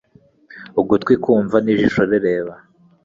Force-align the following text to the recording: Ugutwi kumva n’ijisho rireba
Ugutwi 0.79 1.13
kumva 1.23 1.57
n’ijisho 1.61 2.01
rireba 2.09 2.53